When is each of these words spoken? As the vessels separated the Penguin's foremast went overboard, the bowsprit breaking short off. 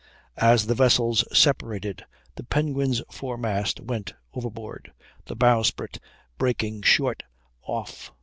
As 0.39 0.65
the 0.65 0.73
vessels 0.73 1.23
separated 1.31 2.03
the 2.33 2.43
Penguin's 2.43 3.03
foremast 3.11 3.79
went 3.79 4.15
overboard, 4.33 4.91
the 5.25 5.35
bowsprit 5.35 5.99
breaking 6.39 6.81
short 6.81 7.21
off. 7.61 8.11